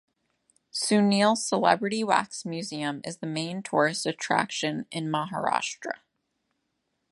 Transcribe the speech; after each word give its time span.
Sunil's 0.73 1.45
Celebrity 1.47 2.03
Wax 2.03 2.43
Museum 2.43 3.01
is 3.05 3.17
the 3.17 3.27
main 3.27 3.61
tourist 3.61 4.07
attraction 4.07 4.87
in 4.89 5.09
Maharashtra. 5.11 5.99